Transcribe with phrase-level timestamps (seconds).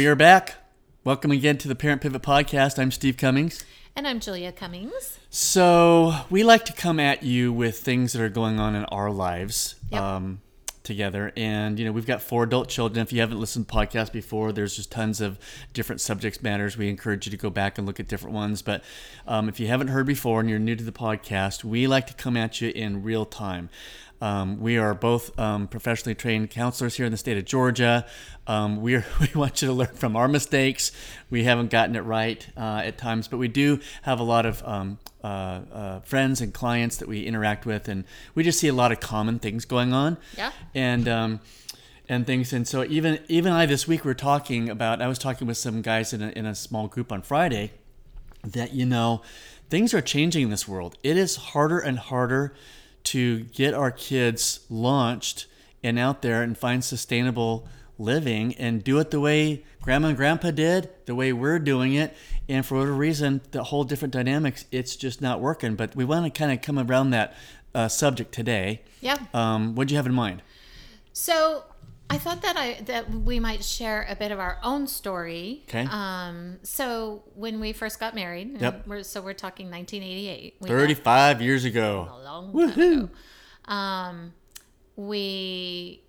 [0.00, 0.54] We are back.
[1.04, 2.78] Welcome again to the Parent Pivot Podcast.
[2.78, 3.66] I'm Steve Cummings.
[3.94, 5.18] And I'm Julia Cummings.
[5.28, 9.10] So, we like to come at you with things that are going on in our
[9.10, 10.00] lives Yep.
[10.00, 10.40] um,
[10.84, 11.34] together.
[11.36, 13.02] And, you know, we've got four adult children.
[13.02, 15.38] If you haven't listened to podcasts before, there's just tons of
[15.74, 16.78] different subjects matters.
[16.78, 18.62] We encourage you to go back and look at different ones.
[18.62, 18.82] But
[19.26, 22.14] um, if you haven't heard before and you're new to the podcast, we like to
[22.14, 23.68] come at you in real time.
[24.20, 28.06] Um, we are both um, professionally trained counselors here in the state of Georgia.
[28.46, 29.02] Um, we,
[29.34, 30.92] want you to learn from our mistakes.
[31.30, 34.62] We haven't gotten it right uh, at times, but we do have a lot of
[34.66, 35.26] um, uh,
[35.72, 39.00] uh, friends and clients that we interact with, and we just see a lot of
[39.00, 40.18] common things going on.
[40.36, 40.52] Yeah.
[40.74, 41.40] And um,
[42.08, 42.52] and things.
[42.52, 45.00] And so even even I this week we are talking about.
[45.00, 47.70] I was talking with some guys in a, in a small group on Friday
[48.42, 49.22] that you know
[49.68, 50.96] things are changing in this world.
[51.02, 52.52] It is harder and harder
[53.04, 55.46] to get our kids launched
[55.82, 57.66] and out there and find sustainable
[57.98, 62.14] living and do it the way grandma and grandpa did, the way we're doing it.
[62.48, 65.74] And for whatever reason, the whole different dynamics, it's just not working.
[65.74, 67.34] But we want to kind of come around that
[67.74, 68.82] uh, subject today.
[69.00, 69.18] Yeah.
[69.32, 70.42] Um, what do you have in mind?
[71.12, 71.64] So
[72.10, 75.62] I thought that I that we might share a bit of our own story.
[75.68, 75.86] Okay.
[75.88, 76.58] Um.
[76.62, 78.86] So when we first got married, Yep.
[78.86, 80.56] We're, so we're talking 1988.
[80.60, 82.08] We got 35 years ago.
[82.12, 83.08] a long time ago.
[83.72, 84.32] Um,
[84.96, 86.02] we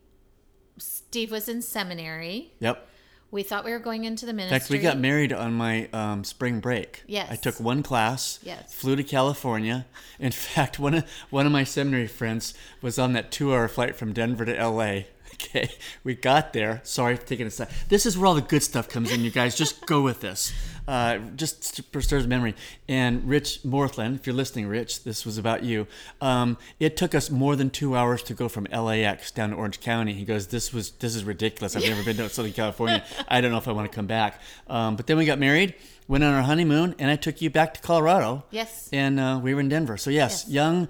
[0.78, 2.54] Steve was in seminary.
[2.60, 2.88] Yep.
[3.30, 4.56] We thought we were going into the ministry.
[4.56, 7.04] In fact, we got married on my um, spring break.
[7.08, 7.30] Yes.
[7.32, 8.40] I took one class.
[8.44, 8.74] Yes.
[8.74, 9.86] Flew to California.
[10.20, 14.12] In fact, one of one of my seminary friends was on that two-hour flight from
[14.12, 15.08] Denver to L.A.
[15.54, 15.70] Okay,
[16.06, 16.80] we got there.
[16.84, 17.70] Sorry for taking a sec.
[17.90, 19.56] This is where all the good stuff comes in, you guys.
[19.56, 20.54] Just go with this.
[20.88, 22.56] Uh, just to preserve memory.
[22.88, 25.88] And Rich Morthland, if you're listening, Rich, this was about you.
[26.22, 29.80] Um, it took us more than two hours to go from LAX down to Orange
[29.82, 30.14] County.
[30.14, 31.76] He goes, "This was this is ridiculous.
[31.76, 33.04] I've never been to Southern California.
[33.28, 35.76] I don't know if I want to come back." Um, but then we got married,
[36.08, 38.44] went on our honeymoon, and I took you back to Colorado.
[38.52, 38.90] Yes.
[38.94, 39.98] And uh, we were in Denver.
[39.98, 40.50] So yes, Yes.
[40.54, 40.88] young.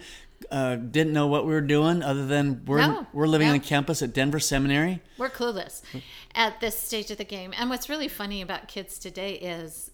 [0.52, 3.54] Uh, didn't know what we were doing other than we're No, we're living no.
[3.54, 5.02] on campus at Denver Seminary.
[5.18, 5.82] We're clueless
[6.36, 7.54] at this stage of the game.
[7.58, 9.92] And what's really funny about kids today is,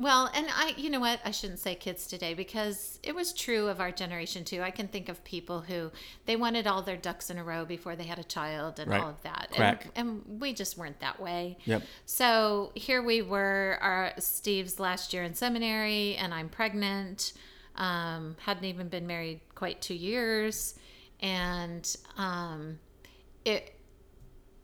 [0.00, 1.20] well, and I, you know what?
[1.24, 4.62] I shouldn't say kids today because it was true of our generation too.
[4.62, 5.92] I can think of people who
[6.26, 9.00] they wanted all their ducks in a row before they had a child and Right.
[9.00, 9.48] all of that.
[9.52, 9.86] Crack.
[9.96, 11.56] And, and we just weren't that way.
[11.66, 11.82] Yep.
[12.04, 17.32] So here we were, our Steve's last year in seminary, and I'm pregnant.
[17.78, 20.74] Um, hadn't even been married quite two years,
[21.20, 22.78] and um,
[23.44, 23.74] it.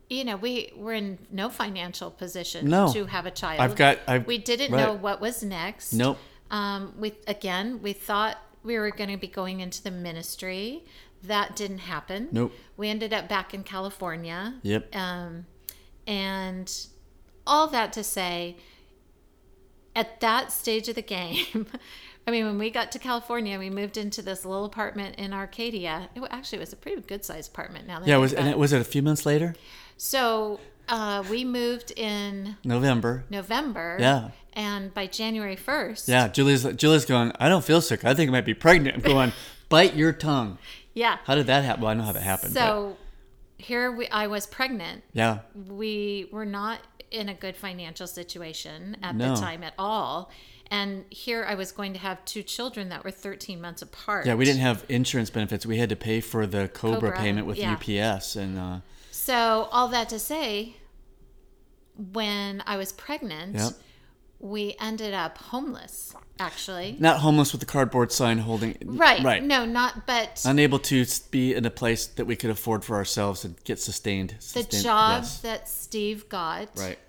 [0.07, 2.93] You know, we were in no financial position No.
[2.93, 3.59] to have a child.
[3.59, 4.79] I've got- I've- we didn't right.
[4.85, 5.93] know what was next.
[5.93, 6.19] Nope.
[6.51, 10.85] Um, we again, we thought we were going to be going into the ministry.
[11.23, 12.29] That didn't happen.
[12.31, 12.53] Nope.
[12.77, 14.59] We ended up back in California.
[14.61, 14.95] Yep.
[14.95, 15.47] Um,
[16.05, 16.71] and
[17.47, 18.57] all that to say,
[19.95, 21.65] at that stage of the game,
[22.27, 26.09] I mean, when we got to California, we moved into this little apartment in Arcadia.
[26.15, 27.85] It actually was a pretty good sized apartment.
[27.87, 29.55] Now that Yeah, it was and it was it a few months later?
[29.97, 33.23] so uh, we moved in November.
[33.29, 33.97] November.
[33.99, 34.29] Yeah.
[34.53, 36.07] And by January first.
[36.07, 37.31] Yeah, Julia's Julia's going.
[37.39, 38.05] I don't feel sick.
[38.05, 38.95] I think I might be pregnant.
[38.97, 39.31] I'm going.
[39.69, 40.59] Bite your tongue.
[40.93, 41.17] Yeah.
[41.25, 41.81] How did that happen?
[41.81, 42.53] Well, I know how that happened.
[42.53, 42.97] but So
[43.57, 45.03] here we, I was pregnant.
[45.11, 49.33] yeah, We were not in a good financial situation at No.
[49.33, 50.29] the time at all.
[50.71, 54.25] And here I was going to have two children that were 13 months apart.
[54.25, 54.35] yeah.
[54.35, 55.65] We didn't have insurance benefits.
[55.65, 57.73] We had to pay for the COBRA, COBRA, payment with yeah.
[57.73, 58.79] UPS, and uh,
[59.11, 60.77] So, all that to say,
[62.11, 63.73] when I was pregnant, Yep.
[64.39, 66.97] we ended up homeless, actually.
[66.99, 68.75] not homeless with the cardboard sign holding.
[68.83, 69.23] Right.
[69.23, 69.43] Right.
[69.43, 73.45] No, not, but Unable to be in a place that we could afford for ourselves
[73.45, 74.35] and get sustained.
[74.53, 75.39] the job yes.
[75.41, 76.99] that Steve got Right.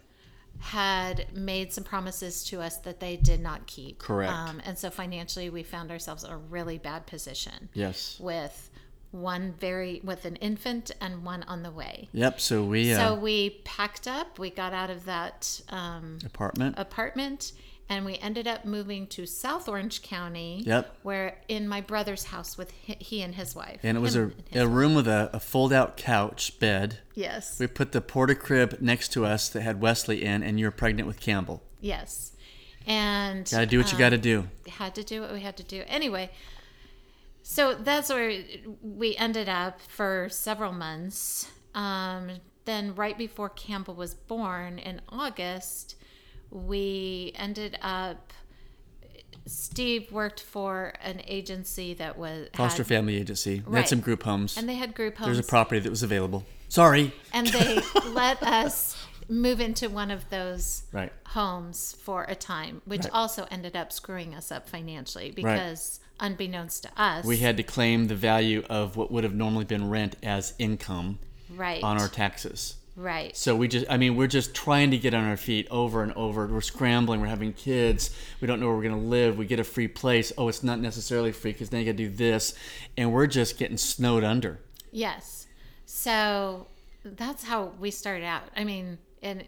[0.59, 3.99] Had made some promises to us that they did not keep.
[3.99, 4.33] Correct.
[4.33, 8.19] Um, and so financially, we found ourselves in a really bad position Yes.
[8.21, 8.71] with
[9.13, 12.09] one very with an infant and one on the way.
[12.13, 12.41] Yep.
[12.41, 14.39] So we uh, So we packed up.
[14.39, 16.75] We got out of that um, apartment.
[16.79, 17.53] apartment,
[17.89, 20.63] and we ended up moving to South Orange County.
[20.67, 20.97] Yep.
[21.03, 23.81] Where in my brother's house with he, he and his wife.
[23.83, 26.99] and it was a, Him a room with a, a fold out couch bed.
[27.15, 27.59] yes.
[27.61, 31.07] We put the porta crib next to us that had Wesley in, and you're pregnant
[31.07, 31.63] with Campbell.
[31.81, 32.33] yes.
[32.89, 34.47] And Gotta do what you um, gotta do.
[34.69, 35.83] had to do what we had to do.
[35.89, 36.31] Anyway,
[37.43, 38.43] so that's where
[38.81, 41.51] we ended up for several months.
[41.75, 42.31] Um,
[42.65, 45.97] then, right before Campbell was born in August,
[46.51, 48.33] we ended up.
[49.49, 53.63] Steve worked for an agency that was Foster had, family agency.
[53.69, 54.57] They had some group homes.
[54.57, 55.27] and they had group homes.
[55.27, 56.45] There's a property that was available.
[56.69, 57.13] Sorry.
[57.33, 58.97] and they let us
[59.29, 61.13] move into one of those Right.
[61.27, 63.13] homes for a time, which Right.
[63.13, 68.09] also ended up screwing us up financially because, unbeknownst to us, We had to claim
[68.09, 71.21] the value of what would have normally been rent as income
[71.51, 72.75] right, on our taxes.
[72.97, 76.03] Right, So we just, I mean, we're just trying to get on our feet over
[76.03, 76.47] and over.
[76.47, 77.21] We're scrambling.
[77.21, 78.11] We're having kids.
[78.41, 79.37] We don't know where we're going to live.
[79.39, 80.33] We get a free place.
[80.39, 82.55] Oh, it's not necessarily free because then you got to do this.
[82.97, 84.61] And we're just getting snowed under.
[84.93, 85.47] yes.
[85.89, 86.67] So
[87.05, 88.43] that's how we started out.
[88.57, 89.45] I mean, and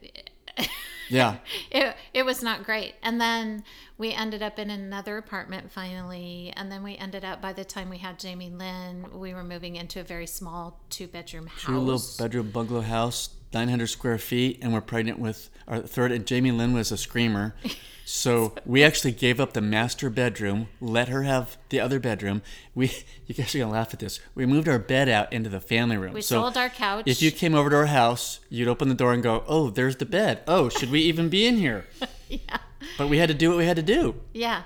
[1.10, 1.38] Yeah.
[1.70, 2.94] it, it was not great.
[3.02, 3.64] And then
[3.96, 6.52] we ended up in another apartment finally.
[6.56, 9.76] And then we ended up, by the time we had Jamie Lynn, we were moving
[9.76, 11.64] into a very small two bedroom house.
[11.64, 16.12] Two little bedroom bungalow house, 900 square feet, and we're pregnant with our third.
[16.12, 17.54] And Jamie Lynn was a screamer.
[18.10, 22.40] So we actually gave up the master bedroom, let her have the other bedroom.
[22.74, 22.90] We,
[23.26, 24.18] you guys are gonna laugh at this.
[24.34, 26.14] We moved our bed out into the family room.
[26.14, 27.02] we so sold our couch.
[27.04, 29.96] If you came over to our house, you'd open the door and go, "Oh, there's
[29.96, 30.40] the bed.
[30.48, 31.84] Oh, should we even be in here?"
[32.30, 32.56] yeah.
[32.96, 34.14] But we had to do what we had to do.
[34.32, 34.62] Yeah.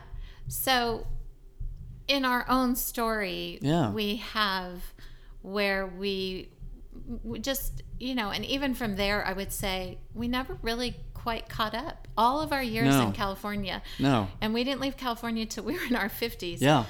[0.46, 1.08] So,
[2.06, 3.90] in our own story, Yeah.
[3.90, 4.94] we have
[5.40, 6.49] where we, we
[7.41, 11.75] just, you know, and even from there, I would say we never really quite caught
[11.75, 12.09] up.
[12.17, 13.06] All of our years No.
[13.06, 14.29] in California, No.
[14.41, 16.61] and we didn't leave California till we were in our 50s.
[16.61, 16.85] Yeah.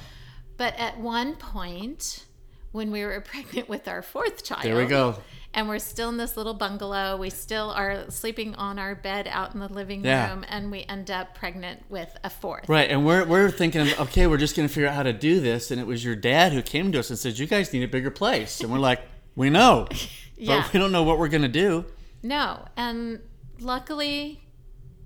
[0.56, 2.24] But at one point,
[2.72, 5.16] when we were pregnant with our fourth child, There we go.
[5.54, 7.16] and we're still in this little bungalow.
[7.18, 10.30] We still are sleeping on our bed out in the living Yeah.
[10.30, 12.68] room, and we end up pregnant with a fourth.
[12.68, 15.40] Right, and we're, we're thinking, okay, we're just going to figure out how to do
[15.40, 15.70] this.
[15.70, 17.88] And it was your dad who came to us and said, you guys need a
[17.88, 18.60] bigger place.
[18.60, 19.00] And we're like,
[19.36, 19.88] we know,
[20.36, 20.62] Yeah.
[20.62, 21.84] but we don't know what we're going to do.
[22.22, 23.20] No, and
[23.60, 24.44] luckily,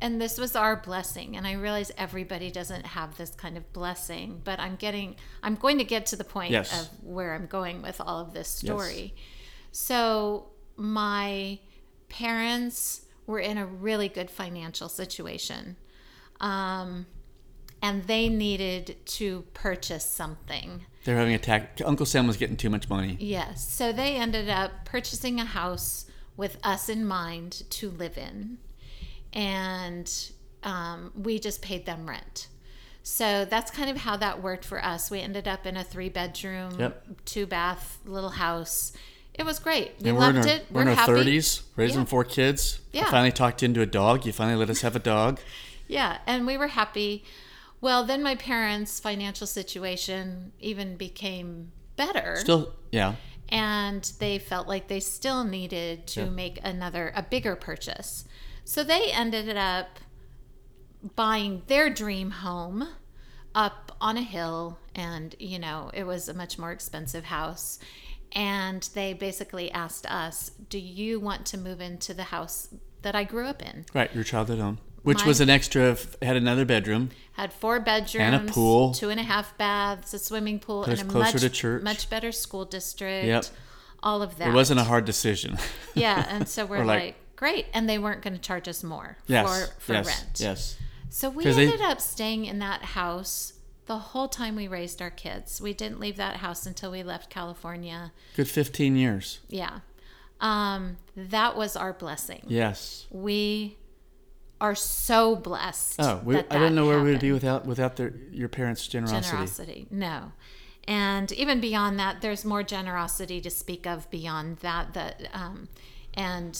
[0.00, 1.36] and this was our blessing.
[1.36, 5.78] And I realize everybody doesn't have this kind of blessing, but I'm getting, I'm going
[5.78, 6.78] to get to the point Yes.
[6.80, 9.14] of where I'm going with all of this story.
[9.72, 11.58] So, my
[12.08, 15.76] parents were in a really good financial situation.
[16.40, 17.06] Um,
[17.82, 20.86] and they needed to purchase something.
[21.04, 21.80] They're having a tax.
[21.82, 23.16] Uncle Sam was getting too much money.
[23.20, 23.68] Yes.
[23.72, 26.06] So they ended up purchasing a house
[26.36, 28.58] with us in mind to live in.
[29.32, 30.10] And
[30.62, 32.48] um, we just paid them rent.
[33.02, 35.10] So that's kind of how that worked for us.
[35.10, 37.24] We ended up in a three bedroom, Yep.
[37.24, 38.92] two bath little house.
[39.34, 39.92] It was great.
[40.00, 40.66] We And we're in loved our, it.
[40.72, 41.12] we're in our happy.
[41.12, 42.04] 30s, raising Yeah.
[42.06, 42.80] four kids.
[42.92, 43.02] Yeah.
[43.06, 44.24] I finally talked into a dog.
[44.26, 45.38] You finally let us have a dog.
[45.88, 47.22] Yeah, and we were happy.
[47.80, 52.36] Well, then my parents' financial situation even became better.
[52.36, 53.14] Still, yeah.
[53.48, 58.24] and they felt like they still needed to make another a bigger purchase
[58.64, 60.00] so they ended up
[61.14, 62.88] buying their dream home
[63.54, 67.78] up on a hill and you know it was a much more expensive house
[68.32, 72.68] and they basically asked us do you want to move into the house
[73.02, 74.78] that i grew up in Right, your childhood home.
[75.06, 77.10] Which Mine- was an extra, had another bedroom.
[77.34, 78.92] had four bedrooms, and a pool.
[78.92, 81.82] two and a half baths, a swimming pool, and a closer much, to church.
[81.84, 83.24] much better school district.
[83.26, 83.44] Yep.
[84.02, 84.48] All of that.
[84.48, 85.58] It wasn't a hard decision.
[85.94, 88.82] Yeah, and so we're We're like, like- great, and they weren't going to charge us
[88.82, 89.46] more yes.
[89.46, 90.06] for for yes.
[90.06, 90.40] rent.
[90.40, 90.76] Yes.
[91.10, 93.52] So we 'Cause they- ended up staying in that house
[93.86, 95.60] the whole time we raised our kids.
[95.60, 98.10] We didn't leave that house until we left California.
[98.34, 99.38] Good 15 years.
[99.48, 99.80] Yeah.
[100.40, 102.42] Um, that was our blessing.
[102.48, 103.06] Yes.
[103.10, 103.76] We
[104.60, 106.00] are so blessed.
[106.00, 108.86] Oh, we, that I don't that know where we'd be without without their, your parents'
[108.86, 109.30] generosity.
[109.30, 109.86] generosity.
[109.90, 110.32] No.
[110.88, 114.94] And even beyond that, there's more generosity to speak of beyond that.
[114.94, 115.68] That um,
[116.14, 116.58] and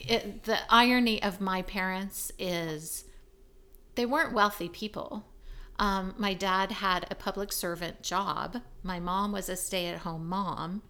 [0.00, 3.04] it, the irony of my parents is
[3.94, 5.26] they weren't wealthy people.
[5.78, 8.62] Um, my dad had a public servant job.
[8.82, 10.82] My mom was a stay-at-home mom.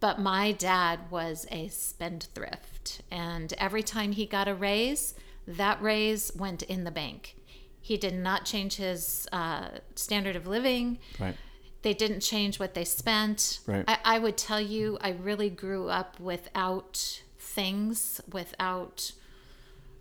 [0.00, 5.14] But my dad was a spendthrift, and every time he got a raise,
[5.46, 7.36] that raise went in the bank.
[7.80, 10.98] He did not change his uh, standard of living.
[11.18, 11.36] Right.
[11.82, 13.58] They didn't change what they spent.
[13.66, 13.84] Right.
[13.88, 19.12] I, I would tell you, I really grew up without things, without.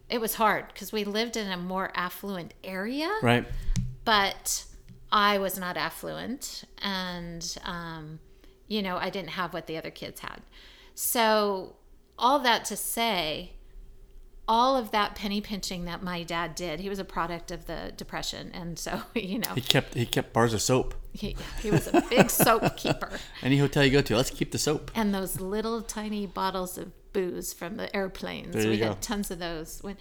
[0.09, 3.45] It was hard because we lived in a more affluent area Right.
[4.03, 4.65] but
[5.11, 8.19] I was not affluent, and um,
[8.67, 10.41] you know I didn't have what the other kids had.
[10.93, 11.77] So
[12.19, 13.53] all that to say,
[14.51, 17.93] all of that penny pinching that my dad did, he was a product of the
[17.95, 20.93] depression, and so you know He kept he kept bars of soap.
[21.13, 23.09] he, he was a big soap keeper,
[23.41, 24.91] Any hotel you go to, let's keep the soap.
[24.93, 28.53] and those little tiny bottles of booze from the airplanes.
[28.55, 28.89] We go.
[28.89, 29.97] had tons of those when.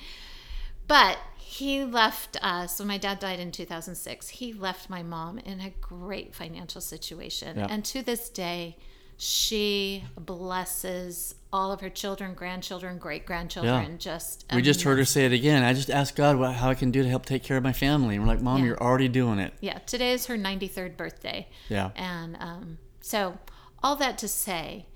[0.88, 4.28] But he left us when my dad died in 2006.
[4.28, 7.58] He left my mom in a great financial situation.
[7.58, 7.68] Yeah.
[7.70, 8.76] And to this day,
[9.22, 13.98] she blesses all of her children, grandchildren, great grandchildren.
[13.98, 15.62] Just We just heard her say it again.
[15.62, 17.74] I just asked God what, how I can do to help take care of my
[17.74, 18.14] family.
[18.16, 18.68] And we're like, Mom, Yeah.
[18.68, 19.52] you're already doing it.
[19.60, 21.48] Yeah, today is her 93rd birthday.
[21.68, 21.90] Yeah.
[21.96, 23.36] And um, so,
[23.82, 24.86] all that to say,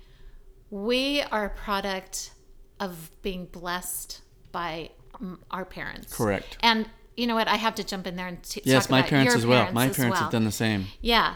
[0.71, 2.31] we are a product
[2.79, 4.89] of being blessed by
[5.21, 6.15] mm, our parents.
[6.17, 6.57] Correct.
[6.61, 7.47] And you know what?
[7.47, 9.59] I have to jump in there and t- Yes, talk my parents as well.
[9.65, 10.23] parents My as parents well.
[10.23, 11.35] have done the same, Yeah,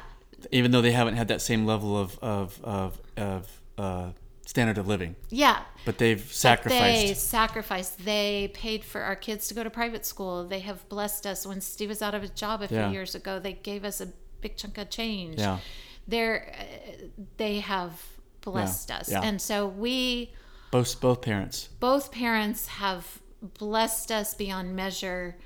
[0.52, 4.12] even though they haven't had that same level of of of, of uh,
[4.46, 5.16] standard of living.
[5.30, 5.62] yeah.
[5.86, 7.08] But they've But sacrificed.
[7.08, 8.06] They sacrificed.
[8.06, 10.46] They paid for our kids to go to private school.
[10.48, 11.46] They have blessed us.
[11.46, 12.92] When Steve was out of a job a few Yeah.
[12.92, 14.08] years ago, they gave us a
[14.42, 15.40] big chunk of change.
[15.40, 15.60] Yeah.
[16.08, 17.06] They're, uh,
[17.38, 18.02] they have
[18.42, 19.10] blessed us.
[19.12, 19.22] yeah.
[19.22, 20.32] And so we,
[20.72, 21.70] both both parents.
[21.80, 25.38] both parents have blessed us beyond measure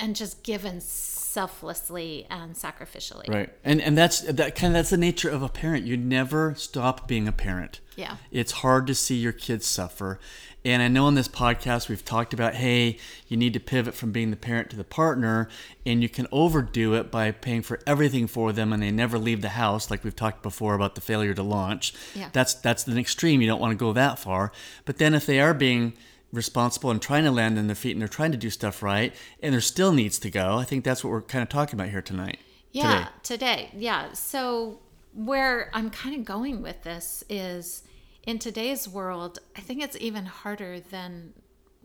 [0.00, 3.28] and just given selflessly and sacrificially.
[3.28, 3.50] Right.
[3.64, 5.84] And and that's that kind of that's the nature of a parent.
[5.84, 7.80] You never stop being a parent.
[7.96, 8.16] Yeah.
[8.30, 10.20] It's hard to see your kids suffer.
[10.66, 12.96] And I know in this podcast we've talked about, hey,
[13.28, 15.48] you need to pivot from being the parent to the partner,
[15.84, 19.42] and you can overdo it by paying for everything for them and they never leave
[19.42, 21.92] the house, like we've talked before about the failure to launch.
[22.14, 22.30] Yeah.
[22.32, 23.42] That's that's an extreme.
[23.42, 24.52] You don't want to go that far.
[24.84, 25.94] But then if they are being
[26.34, 29.14] responsible and trying to land on their feet and they're trying to do stuff right
[29.42, 31.90] and there still needs to go, I think that's what we're kind of talking about
[31.90, 32.38] here tonight.
[32.72, 33.46] Yeah, Today.
[33.66, 33.70] today.
[33.76, 34.12] Yeah.
[34.14, 34.80] So
[35.14, 37.84] where I'm kind of going with this is
[38.24, 41.34] in today's world, I think it's even harder than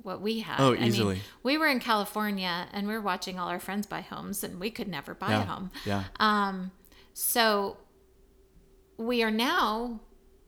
[0.01, 0.59] what we had.
[0.59, 1.21] Oh, I mean, easily.
[1.43, 4.71] we were in California and we were watching all our friends buy homes and we
[4.71, 5.41] could never buy Yeah.
[5.43, 5.71] a home.
[5.85, 6.03] Yeah.
[6.19, 6.71] Um,
[7.13, 7.77] so
[8.97, 9.99] we are now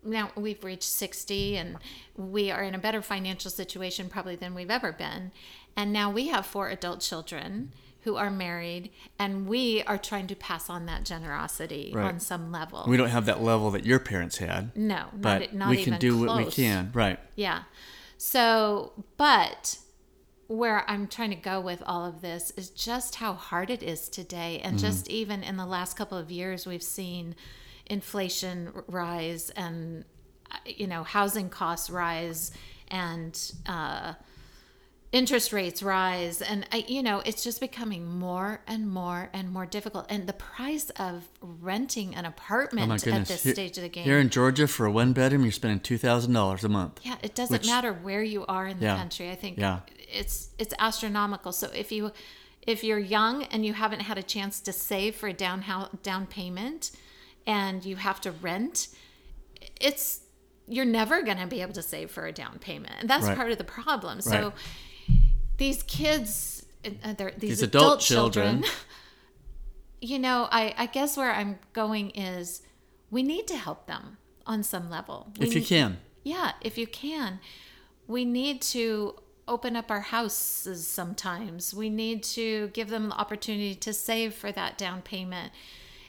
[0.04, 1.78] now we've reached 60 and
[2.16, 5.32] we are in a better financial situation probably than we've ever been
[5.78, 7.72] and now we have four adult children
[8.04, 8.90] who are married
[9.20, 12.06] and we are trying to pass on that generosity Right.
[12.06, 15.54] on some level We don't have that level that your parents had, no not, but
[15.54, 16.90] not we even can do what we can.
[16.94, 17.20] Right.
[17.36, 17.64] Yeah.
[18.18, 19.78] So, but
[20.48, 24.10] where I'm trying to go with all of this is just how hard it is
[24.10, 24.60] today.
[24.64, 24.86] And Mm-hmm.
[24.86, 27.36] just even in the last couple of years, we've seen
[27.92, 30.06] inflation rise and,
[30.52, 32.52] uh, you know, housing costs rise
[32.88, 34.14] and, uh,
[35.12, 39.66] interest rates rise and I, you know it's just becoming more and more and more
[39.66, 43.90] difficult and the price of renting an apartment Oh at this Here- stage of the
[43.90, 47.02] game Here in Georgia, for a one bedroom, you're spending two thousand dollars a month.
[47.04, 48.96] yeah, it doesn't Which- matter where you are in the Yeah.
[48.96, 49.30] country.
[49.30, 49.80] I think Yeah.
[50.22, 51.52] it's it's astronomical.
[51.52, 52.14] So if you
[52.66, 55.60] if you're young and you haven't had a chance to save for a down
[56.04, 56.92] down payment
[57.52, 58.88] and you have to rent,
[59.80, 60.22] it's
[60.68, 62.96] you're never going to be able to save for a down payment.
[63.00, 63.36] And that's Right.
[63.36, 64.22] part of the problem.
[64.22, 64.54] So Right.
[65.58, 66.66] these kids
[67.04, 68.72] uh, they're, these, These adult, adult children, children.
[70.02, 72.62] you know, I, I guess where I'm going is
[73.12, 74.18] we need to help them
[74.48, 75.32] on some level.
[75.40, 76.00] We If you can.
[76.24, 77.40] yeah, if you can.
[78.08, 79.16] We need to
[79.48, 81.74] open up our houses sometimes.
[81.74, 85.52] We need to give them the opportunity to save for that down payment.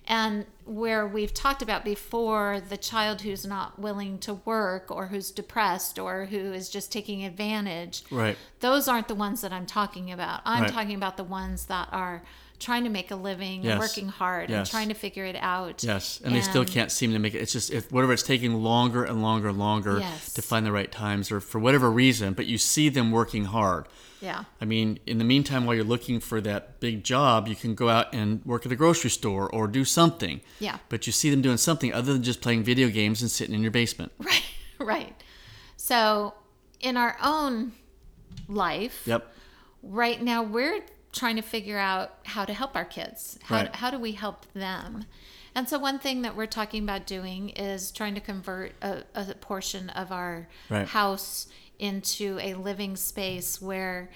[0.06, 5.30] And where we've talked about before, the child who's not willing to work or who's
[5.30, 8.36] depressed or who is just taking advantage, Right.
[8.60, 10.40] those aren't the ones that I'm talking about.
[10.44, 10.72] I'm Right.
[10.72, 12.22] talking about the ones that are
[12.58, 13.80] trying to make a living Yes.
[13.80, 15.82] working hard and trying to figure it out.
[15.82, 17.38] Yes, and, they still can't seem to make it.
[17.38, 20.32] It's just if whatever it's taking longer and longer and longer Yes.
[20.34, 22.34] to find the right times, or for whatever reason.
[22.34, 23.88] But you see them working hard.
[24.20, 24.44] Yeah.
[24.60, 27.88] I mean, in the meantime, while you're looking for that big job, you can go
[27.88, 30.40] out and work at the grocery store or do something.
[30.58, 30.78] Yeah.
[30.88, 33.62] But you see them doing something other than just playing video games and sitting in
[33.62, 34.12] your basement.
[34.20, 34.42] Right,
[34.78, 35.22] right.
[35.76, 36.34] So,
[36.80, 37.72] in our own
[38.48, 39.32] life, Yep.
[39.82, 40.80] right now we're
[41.12, 43.38] trying to figure out how to help our kids.
[43.44, 43.76] How, Right.
[43.76, 45.04] how do we help them?
[45.54, 49.34] And so, one thing that we're talking about doing is trying to convert a, a
[49.34, 50.88] portion of our Right.
[50.88, 51.46] house
[51.78, 54.10] into a living space where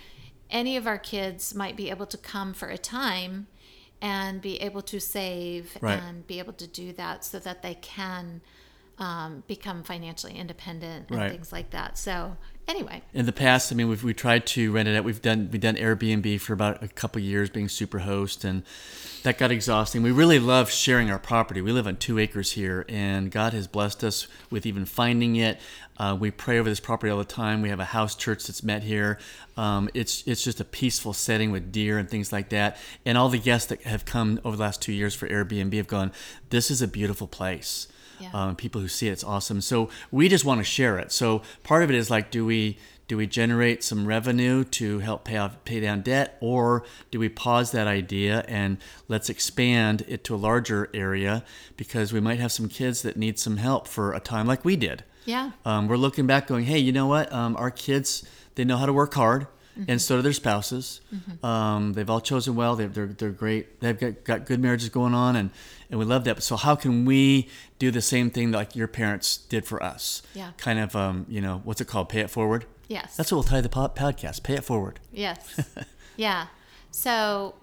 [0.50, 3.48] any of our kids might be able to come for a time
[4.00, 6.00] and be able to save Right.
[6.00, 8.40] and be able to do that so that they can
[8.98, 11.30] um, become financially independent and Right.
[11.30, 11.98] things like that.
[11.98, 12.36] So,
[12.68, 15.04] anyway, In the past, I mean, we've we tried to rent it out.
[15.04, 18.62] We've done we've done Airbnb for about a couple years, being super host, and
[19.22, 20.02] that got exhausting.
[20.02, 21.60] We really love sharing our property.
[21.60, 25.58] We live on two acres here, and God has blessed us with even finding it.
[25.98, 27.62] Uh, we pray over this property all the time.
[27.62, 29.18] We have a house church that's met here.
[29.56, 32.76] Um, it's it's just a peaceful setting with deer and things like that.
[33.04, 35.88] And all the guests that have come over the last two years for Airbnb have
[35.88, 36.12] gone.
[36.50, 37.88] This is a beautiful place
[38.20, 38.30] Yeah.
[38.32, 39.60] um, people who see it, it's awesome.
[39.60, 41.12] So we just want to share it.
[41.12, 45.22] So part of it is like, do we Do we generate some revenue to help
[45.24, 46.82] pay off pay down debt, or
[47.12, 51.44] do we pause that idea and let's expand it to a larger area
[51.76, 54.74] because we might have some kids that need some help for a time like we
[54.74, 55.04] did.
[55.24, 55.52] Yeah.
[55.64, 57.32] Um, we're looking back, going, hey, you know what?
[57.32, 58.24] Um, our kids
[58.56, 59.46] they know how to work hard.
[59.88, 61.00] And so do their spouses.
[61.42, 62.76] Um, they've all chosen well.
[62.76, 63.80] They're, they're, they're great.
[63.80, 65.50] They've got, got good marriages going on, and,
[65.90, 66.42] and we love that.
[66.42, 70.22] So, how can we do the same thing like your parents did for us?
[70.34, 70.52] Yeah.
[70.56, 72.08] Kind of, um, you know, what's it called?
[72.08, 72.64] Pay it forward?
[72.88, 73.16] Yes.
[73.16, 74.42] That's what we'll tie the pod- podcast.
[74.42, 75.00] Pay it forward.
[75.12, 75.60] Yes.
[76.16, 76.46] yeah.
[76.90, 77.54] So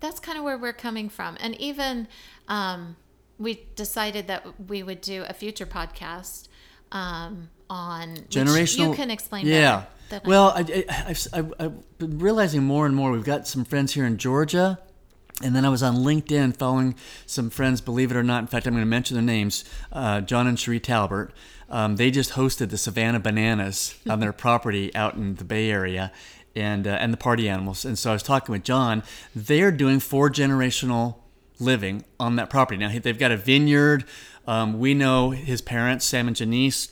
[0.00, 1.36] that's kind of where we're coming from.
[1.40, 2.08] And even
[2.48, 2.96] um,
[3.38, 6.48] we decided that we would do a future podcast
[6.90, 8.88] um, on generational.
[8.90, 9.46] You can explain.
[9.46, 9.76] Yeah.
[9.76, 13.10] better than I Well, I, I, I've, I've, I've been realizing more and more.
[13.10, 14.78] We've got some friends here in Georgia,
[15.42, 16.94] and then I was on LinkedIn following
[17.26, 17.80] some friends.
[17.80, 20.58] Believe it or not, in fact, I'm going to mention their names: uh, John and
[20.58, 21.32] Cherie Talbert.
[21.68, 26.12] Um, they just hosted the Savannah Bananas on their property out in the Bay Area,
[26.54, 27.84] and uh, and the Party Animals.
[27.84, 29.02] And so I was talking with John.
[29.34, 31.16] They're doing four generational
[31.58, 32.78] living on that property.
[32.78, 34.04] Now they've got a vineyard.
[34.46, 36.90] Um, we know his parents, Sam and Janice,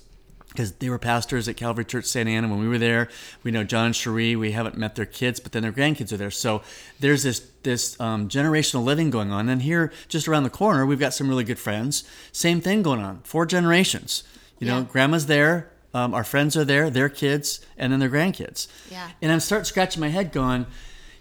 [0.51, 3.09] because they were pastors at Calvary Church Santa Ana when we were there.
[3.43, 4.37] We know John and Cherie.
[4.37, 6.31] We haven't met their kids, but then their grandkids are there.
[6.31, 6.63] So
[6.99, 9.49] there's this this um, generational living going on.
[9.49, 12.05] And here, just around the corner, we've got some really good friends.
[12.33, 13.21] Same thing going on.
[13.23, 14.25] Four generations.
[14.59, 15.71] You know, grandma's there.
[15.95, 18.69] Um, our friends are there, their kids, and then their grandkids.
[18.91, 19.11] Yeah.
[19.23, 20.67] And I'm start scratching my head, going,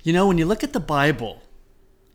[0.04, 1.42] you know, when you look at the Bible,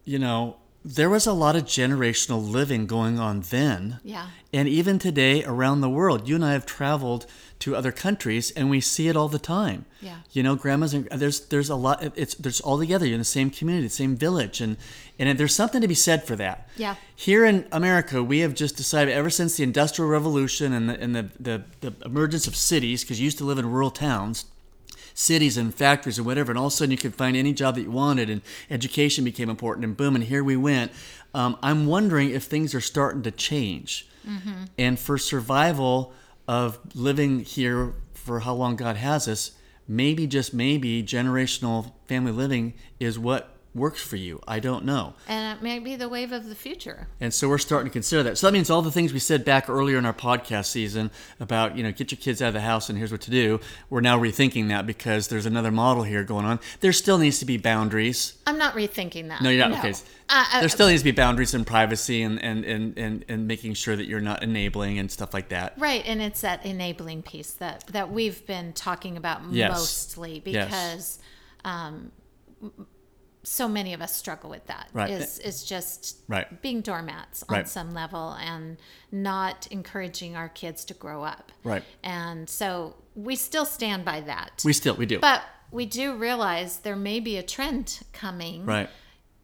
[0.04, 4.00] you know, there was a lot of generational living going on then.
[4.04, 4.28] Yeah.
[4.52, 7.24] And even today around the world, you and I have traveled
[7.60, 9.86] to other countries and we see it all the time.
[10.02, 10.18] Yeah.
[10.32, 13.20] You know, grandmas and uh, there's there's a lot it's there's all together, you're in
[13.20, 14.76] the same community, the same village and
[15.18, 16.68] and there's something to be said for that.
[16.76, 16.96] Yeah.
[17.16, 21.16] Here in America, we have just decided ever since the Industrial Revolution and the and
[21.16, 24.44] the, the, the emergence of cities, because you used to live in rural towns,
[25.14, 27.76] cities and factories and whatever, and all of a sudden you could find any job
[27.76, 30.92] that you wanted, and education became important, and boom, and here we went.
[31.32, 34.06] Um, I'm wondering if things are starting to change,
[34.78, 36.12] and for survival
[36.48, 39.52] of living here for how long God has us,
[39.86, 44.40] maybe just maybe generational family living is what works for you.
[44.46, 45.14] I don't know.
[45.26, 47.08] And it may be the wave of the future.
[47.20, 48.38] And so we're starting to consider that.
[48.38, 51.10] So that means all the things we said back earlier in our podcast season
[51.40, 53.58] about, you know, get your kids out of the house and here's what to do.
[53.90, 56.60] We're now rethinking that because there's another model here going on.
[56.80, 58.34] There still needs to be boundaries.
[58.46, 59.42] I'm not rethinking that.
[59.42, 59.78] No, you're not.
[59.80, 59.94] Okay.
[60.28, 63.46] Uh, uh, there still needs to be boundaries and privacy and, and, and, and, and
[63.48, 65.74] making sure that you're not enabling and stuff like that.
[65.76, 69.72] Right, and it's that enabling piece that that we've been talking about Yes.
[69.72, 70.64] mostly Yes.
[70.66, 71.18] because
[71.64, 72.12] um,
[72.62, 72.86] m-
[73.44, 74.88] so many of us struggle with that.
[74.92, 75.10] Right.
[75.10, 76.60] Is is just Right.
[76.62, 77.68] being doormats on Right.
[77.68, 78.78] some level and
[79.12, 81.52] not encouraging our kids to grow up.
[81.62, 81.84] Right.
[82.02, 84.62] And so we still stand by that.
[84.64, 85.18] We still, we do.
[85.20, 88.64] but we do realize there may be a trend coming.
[88.66, 88.88] right.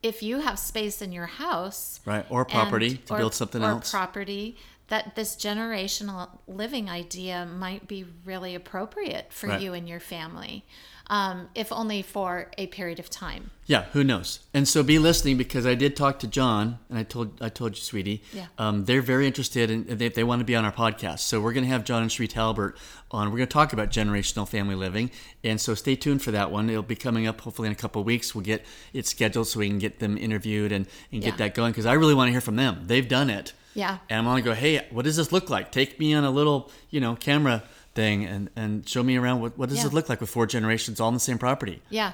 [0.02, 2.24] If you have space in your house, Right.
[2.30, 3.90] Or property and- to or- build something or else.
[3.90, 4.56] property
[4.90, 9.60] that this generational living idea might be really appropriate for Right.
[9.62, 10.64] you and your family
[11.08, 14.40] um, if only for a period of time Yeah, who knows?
[14.54, 17.76] And so be listening because I did talk to John, and I told I told
[17.76, 18.22] you, sweetie.
[18.32, 18.46] Yeah.
[18.58, 21.20] Um, they're very interested, and they, they want to be on our podcast.
[21.20, 22.76] So we're going to have John and Cherie Talbert
[23.10, 23.30] on.
[23.30, 25.10] We're going to talk about generational family living,
[25.42, 26.70] and so stay tuned for that one.
[26.70, 28.32] It'll be coming up hopefully in a couple of weeks.
[28.34, 31.36] We'll get it scheduled so we can get them interviewed and, and get Yeah.
[31.38, 32.82] that going because I really want to hear from them.
[32.86, 33.52] They've done it.
[33.74, 33.98] Yeah.
[34.08, 35.70] And I'm to go, hey, what does this look like?
[35.72, 37.62] Take me on a little, you know, camera
[37.94, 39.40] thing and, and show me around.
[39.40, 39.86] What, what does Yeah.
[39.86, 41.82] it look like with four generations all on the same property?
[41.90, 42.12] yeah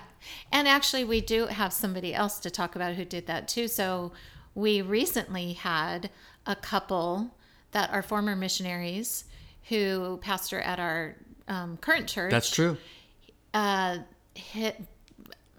[0.51, 4.11] and actually we do have somebody else to talk about who did that too so
[4.57, 6.11] we recently had
[6.47, 7.31] a couple
[7.71, 9.25] that are former missionaries
[9.69, 11.15] who pastor at our
[11.47, 12.77] um, current church That's true.
[13.55, 13.99] uh,
[14.35, 14.81] hit,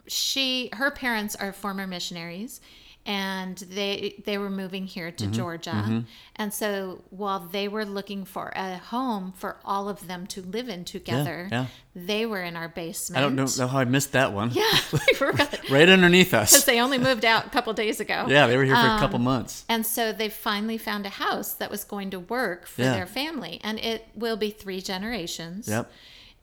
[0.07, 2.60] she her parents are former missionaries
[3.08, 5.32] and they they were moving here Mm-hmm.
[5.32, 6.04] to Georgia
[6.36, 10.67] and so while they were looking for a home for all of them to live
[10.67, 11.65] in together yeah.
[11.96, 14.52] they were in our basement I don't know, how I missed that one.
[14.52, 14.80] yeah
[15.72, 16.52] right underneath us.
[16.52, 18.91] Because they only moved out a couple days ago Yeah, they were here for a
[18.91, 19.63] Um, couple months.
[19.70, 22.93] and so they finally found a house that was going to work for Yeah.
[22.93, 25.89] their family and it will be three generations Yep.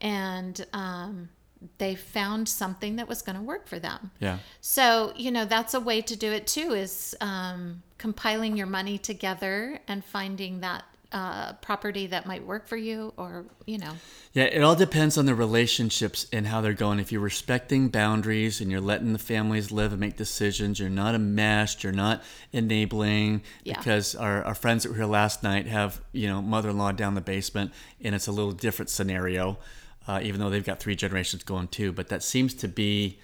[0.01, 1.29] and um,
[1.77, 4.11] they found something that was going to work for them.
[4.19, 4.39] Yeah.
[4.61, 8.97] So, you know, that's a way to do it too is um, compiling your money
[8.97, 13.93] together and finding that uh, property that might work for you or, you know,
[14.33, 16.99] Yeah, it all depends on the relationships and how they're going.
[16.99, 21.13] If you're respecting boundaries and you're letting the families live and make decisions, you're not
[21.13, 23.43] a enmeshed, you're not enabling.
[23.63, 23.77] Yeah.
[23.77, 26.91] Because our, our friends that were here last night have, you know, mother in law
[26.91, 29.57] down the basement and it's a little different scenario.
[30.07, 31.91] Uh, even though they've got three generations going too.
[31.91, 33.19] But that seems to be,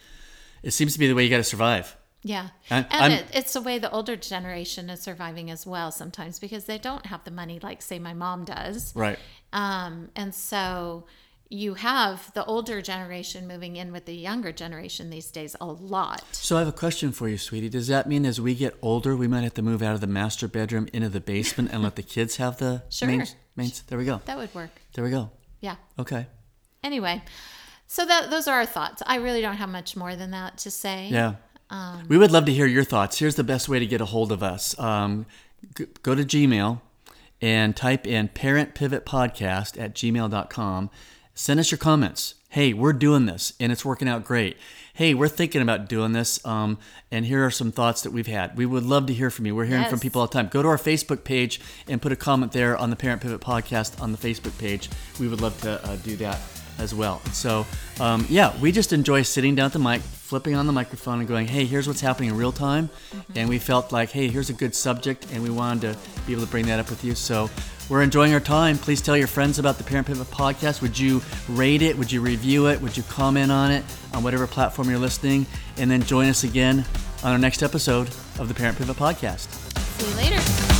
[0.63, 1.96] it seems to be the way you got to survive.
[2.24, 2.50] Yeah.
[2.70, 6.65] I- and it, it's the way the older generation is surviving as well sometimes because
[6.65, 8.96] they don't have the money like, say, my mom does.
[8.96, 9.17] Right.
[9.54, 11.06] Um, and so
[11.50, 16.24] you have the older generation moving in with the younger generation these days a lot.
[16.32, 17.67] So I have a question for you, sweetie.
[17.70, 20.08] Does that mean as we get older, we might have to move out of the
[20.08, 23.08] master bedroom into the basement and let the kids have the Sure.
[23.08, 23.72] main, main?
[23.88, 24.22] There we go.
[24.26, 24.70] That would work.
[24.94, 25.32] There we go.
[25.60, 25.76] Yeah.
[26.00, 26.28] Okay.
[26.84, 27.22] Anyway,
[27.88, 29.04] so that those are our thoughts.
[29.06, 31.10] I really don't have much more than that to say.
[31.12, 31.36] Yeah.
[31.70, 33.20] Um, we would love to hear your thoughts.
[33.20, 34.78] Here's the best way to get a hold of us.
[34.80, 35.26] Um,
[35.78, 36.82] g- go to Gmail
[37.41, 40.89] and type in parentpivotpodcast at gmail.com.
[41.34, 42.36] Send us your comments.
[42.50, 44.58] Hey, we're doing this and it's working out great.
[44.94, 46.46] Hey, we're thinking about doing this.
[46.46, 46.78] Um,
[47.10, 48.58] and here are some thoughts that we've had.
[48.58, 49.56] We would love to hear from you.
[49.56, 50.50] We're hearing from people all the time.
[50.50, 54.02] Go to our Facebook page and put a comment there on the Parent Pivot podcast
[54.02, 54.89] on the Facebook page.
[55.20, 56.39] We would love to uh, do that
[56.80, 57.22] as well.
[57.34, 57.66] So,
[58.00, 61.28] um, yeah, we just enjoy sitting down at the mic, flipping on the microphone, and
[61.28, 62.90] going, hey, here's what's happening in real time.
[63.36, 66.46] And we felt like, hey, here's a good subject, and we wanted to be able
[66.46, 67.16] to bring that up with you.
[67.16, 67.50] So,
[67.90, 68.78] we're enjoying our time.
[68.78, 70.82] Please tell your friends about the Parent Pivot podcast.
[70.82, 71.98] Would you rate it?
[71.98, 72.80] Would you review it?
[72.82, 75.46] Would you comment on it on whatever platform you're listening?
[75.76, 76.86] And then join us again
[77.22, 78.08] on our next episode
[78.40, 79.50] of the Parent Pivot podcast.
[80.00, 80.71] See you later.